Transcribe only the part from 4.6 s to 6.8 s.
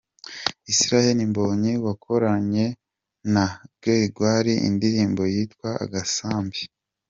indirimbo yitwa Agasambi.